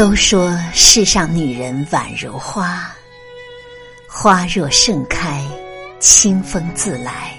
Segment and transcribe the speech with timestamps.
[0.00, 2.90] 都说世上女人宛如花，
[4.08, 5.46] 花若盛开，
[5.98, 7.34] 清风自来。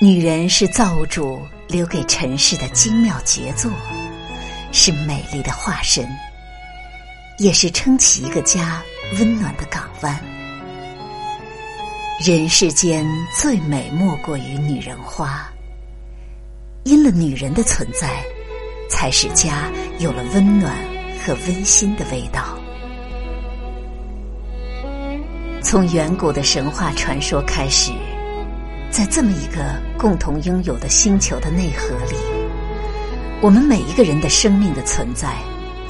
[0.00, 3.70] 女人是造物主留给尘世的精妙杰作，
[4.72, 6.04] 是美丽的化身，
[7.38, 8.82] 也是撑起一个家
[9.16, 10.20] 温暖的港湾。
[12.18, 15.48] 人世间最美莫过于女人花，
[16.82, 18.24] 因了女人的存在。
[18.90, 20.76] 才使家有了温暖
[21.24, 22.58] 和温馨的味道。
[25.62, 27.92] 从远古的神话传说开始，
[28.90, 32.16] 在这么一个共同拥有的星球的内核里，
[33.40, 35.36] 我们每一个人的生命的存在，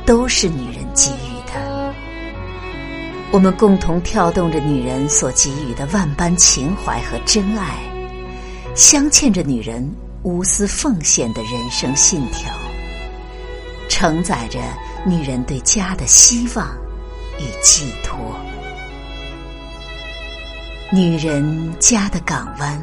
[0.05, 1.95] 都是女人给予的。
[3.33, 7.79] 我们共同跳动着女人所给予的万般情怀和真爱，
[8.75, 9.89] 镶嵌着女人
[10.25, 12.53] 无私奉献的人生信条。
[14.01, 14.59] 承载着
[15.05, 16.75] 女人对家的希望
[17.39, 18.35] 与寄托，
[20.91, 22.83] 女人家的港湾，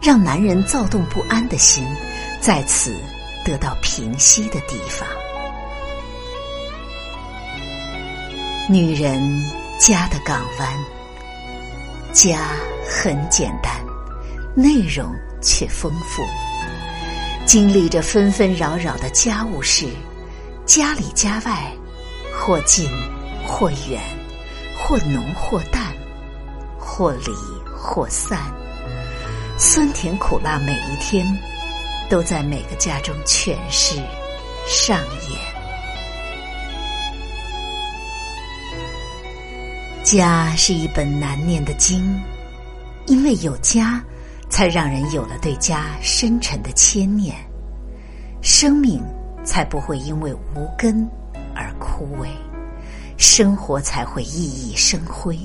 [0.00, 1.84] 让男人躁动不安的心
[2.40, 2.94] 在此
[3.44, 5.08] 得到平息的地方。
[8.68, 9.20] 女人
[9.80, 10.72] 家的港湾，
[12.12, 12.38] 家
[12.88, 13.72] 很简单，
[14.54, 16.22] 内容却丰富，
[17.44, 19.88] 经历着纷纷扰扰的家务事。
[20.68, 21.72] 家里家外，
[22.30, 22.90] 或近
[23.46, 23.98] 或远，
[24.76, 25.82] 或浓或淡，
[26.78, 27.32] 或离
[27.74, 28.38] 或散，
[29.56, 31.26] 酸甜苦辣，每一天
[32.10, 33.96] 都在每个家中诠释
[34.66, 34.98] 上
[35.30, 35.40] 演。
[40.04, 42.22] 家是一本难念的经，
[43.06, 44.04] 因为有家，
[44.50, 47.34] 才让人有了对家深沉的牵念，
[48.42, 49.02] 生命。
[49.48, 51.08] 才不会因为无根
[51.54, 52.28] 而枯萎，
[53.16, 55.38] 生活才会熠熠生辉。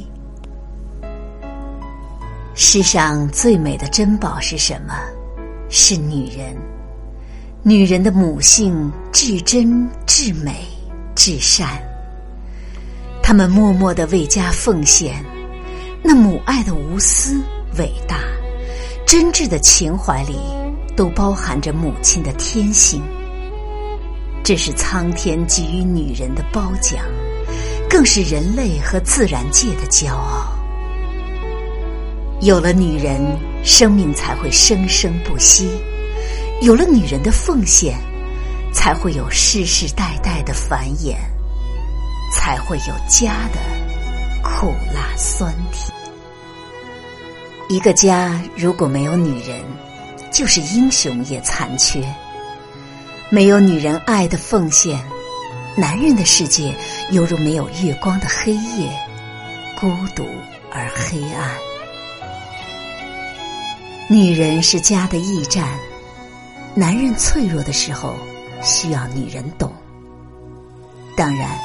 [2.53, 4.93] 世上最美的珍宝是什么？
[5.69, 6.53] 是女人。
[7.63, 10.67] 女人的母性至真、至美、
[11.15, 11.81] 至善。
[13.23, 15.23] 她们默默的为家奉献，
[16.03, 17.41] 那母爱的无私、
[17.77, 18.19] 伟大、
[19.07, 20.37] 真挚的情怀里，
[20.97, 23.01] 都包含着母亲的天性。
[24.43, 27.05] 这是苍天给予女人的褒奖，
[27.89, 30.53] 更是人类和自然界的骄傲。
[32.41, 33.21] 有了女人，
[33.63, 35.65] 生命才会生生不息；
[36.61, 37.97] 有了女人的奉献，
[38.73, 41.15] 才会有世世代代的繁衍，
[42.33, 43.59] 才会有家的
[44.43, 45.89] 苦辣酸甜。
[47.69, 49.61] 一个家如果没有女人，
[50.33, 52.03] 就是英雄也残缺。
[53.33, 55.03] 没有女人爱的奉献，
[55.75, 56.71] 男人的世界
[57.09, 58.95] 犹如没有月光的黑夜，
[59.75, 60.23] 孤独
[60.71, 61.49] 而黑暗。
[64.07, 65.67] 女人是家的驿站，
[66.75, 68.13] 男人脆弱的时候
[68.61, 69.73] 需要女人懂。
[71.17, 71.57] 当然，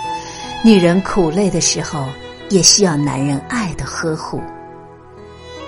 [0.65, 2.09] 女人苦累的时候
[2.49, 4.41] 也需要男人爱的呵护，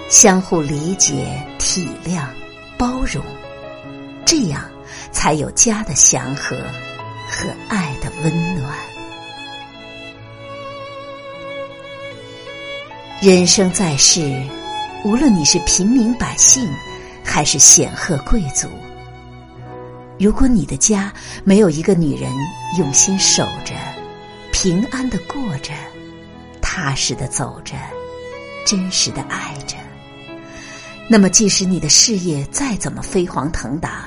[0.09, 2.25] 相互理解、体谅、
[2.79, 3.23] 包容，
[4.25, 4.63] 这样。
[5.13, 6.57] 才有家的祥和
[7.29, 8.73] 和爱的温暖。
[13.21, 14.43] 人生在世，
[15.05, 16.67] 无论你是平民百姓，
[17.23, 18.67] 还是显赫贵族，
[20.19, 21.13] 如果你的家
[21.45, 22.33] 没有一个女人
[22.79, 23.75] 用心守着、
[24.53, 25.73] 平安的过着、
[26.63, 27.75] 踏实的走着、
[28.65, 29.77] 真实的爱着，
[31.07, 34.07] 那么即使你的事业再怎么飞黄腾达，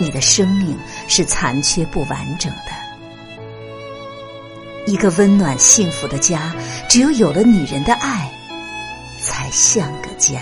[0.00, 0.76] 你的生命
[1.06, 2.72] 是残缺不完整的。
[4.86, 6.54] 一个温暖幸福的家，
[6.88, 8.32] 只有有了女人的爱，
[9.22, 10.40] 才像个家。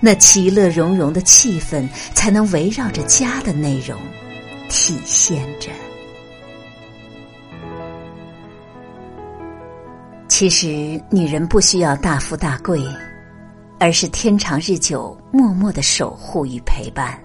[0.00, 3.96] 那其乐融融的气氛，才能围绕着家的内容
[4.68, 5.70] 体现着。
[10.26, 12.82] 其实，女人不需要大富大贵，
[13.78, 17.16] 而是天长日久、默默的守护与陪伴。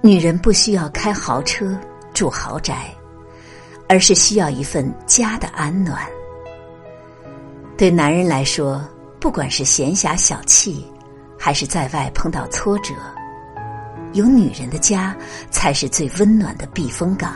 [0.00, 1.76] 女人不需要开豪车
[2.14, 2.94] 住豪宅，
[3.88, 6.06] 而是需要一份家的安暖。
[7.76, 8.84] 对男人来说，
[9.20, 10.76] 不管是闲暇小憩，
[11.38, 12.94] 还是在外碰到挫折，
[14.12, 15.16] 有女人的家
[15.50, 17.34] 才是最温暖的避风港。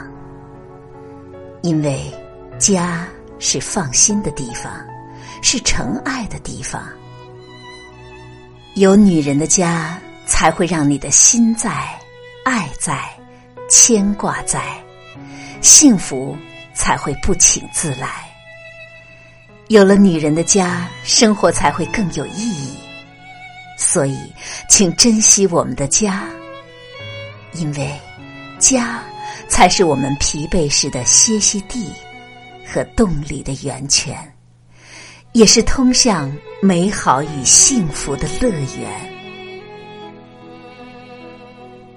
[1.63, 2.13] 因为
[2.59, 3.07] 家
[3.39, 4.73] 是放心的地方，
[5.43, 6.83] 是疼爱的地方。
[8.75, 11.89] 有女人的家，才会让你的心在。
[12.45, 13.09] 爱在，
[13.69, 14.61] 牵挂在，
[15.61, 16.37] 幸福
[16.75, 18.29] 才会不请自来。
[19.69, 22.77] 有了女人的家，生活才会更有意义。
[23.79, 24.17] 所以，
[24.69, 26.25] 请珍惜我们的家，
[27.55, 27.93] 因为
[28.59, 29.03] 家
[29.49, 31.91] 才是我们疲惫时的歇息地
[32.67, 34.17] 和动力的源泉，
[35.33, 36.31] 也是通向
[36.61, 39.12] 美好与幸福的乐园。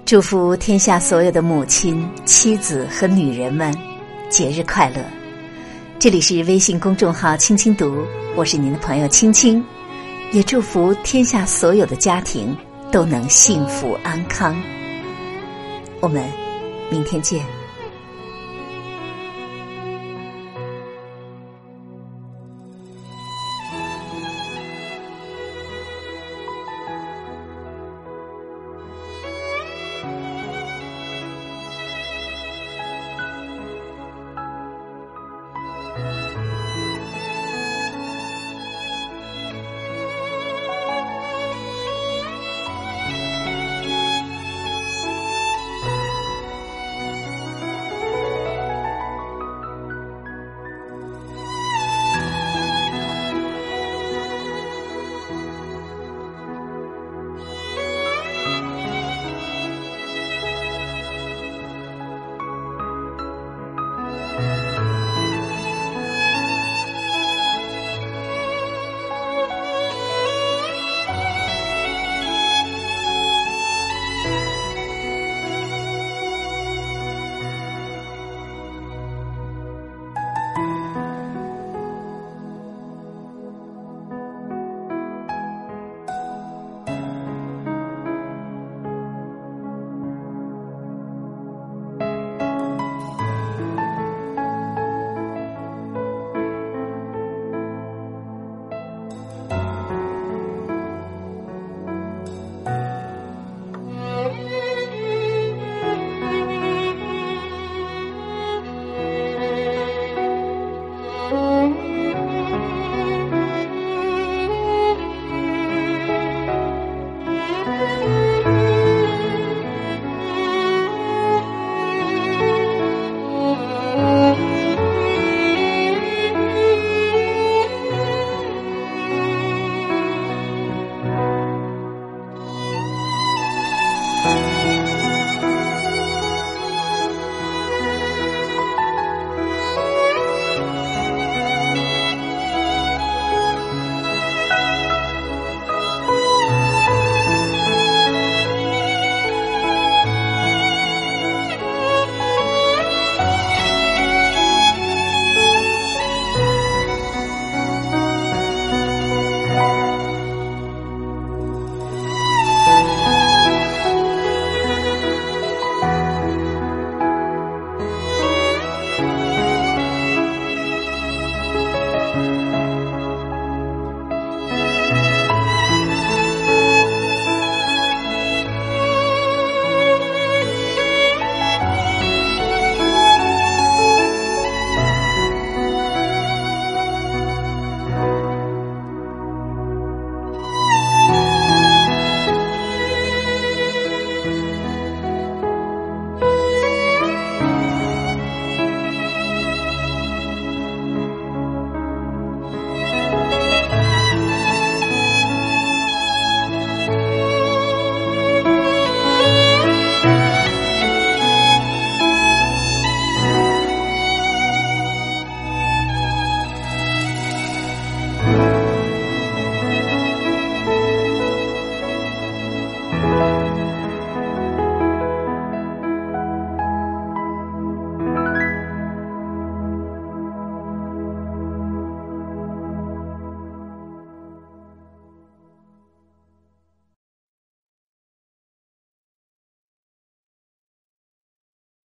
[0.06, 3.76] 祝福天下所有的母亲、妻子和女人们
[4.30, 5.04] 节日快乐！
[5.98, 8.06] 这里是微信公众号“青青读”，
[8.36, 9.60] 我是您的朋友青青，
[10.30, 12.56] 也祝福天下所有的家庭
[12.92, 14.56] 都能幸福安康。
[15.98, 16.22] 我们
[16.88, 17.55] 明天见。